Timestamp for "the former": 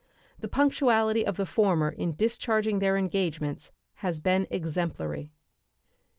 1.37-1.91